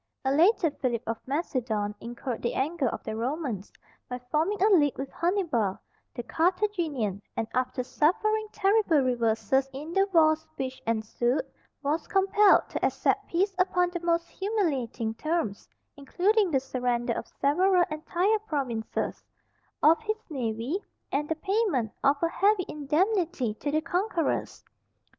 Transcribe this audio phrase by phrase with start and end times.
[0.25, 3.71] A later Philip of Macedon incurred the anger of the Romans
[4.09, 5.77] by forming a league with Hannibal,
[6.15, 11.43] the Carthaginian, and after suffering terrible reverses in the wars which ensued,
[11.83, 17.83] was compelled to accept peace upon the most humiliating terms, including the surrender of several
[17.91, 19.23] entire provinces;
[19.83, 24.63] of his navy, and the payment of a heavy indemnity to the conquerors.